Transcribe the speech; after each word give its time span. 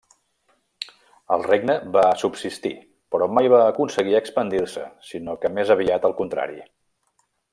El 1.35 1.43
regne 1.47 1.75
va 1.97 2.05
subsistir 2.21 2.71
però 3.15 3.27
mai 3.39 3.51
va 3.57 3.61
aconseguir 3.75 4.17
expandir-se 4.21 4.87
sinó 5.13 5.39
que 5.45 5.53
més 5.59 5.77
aviat 5.77 6.09
al 6.11 6.19
contrari. 6.25 6.61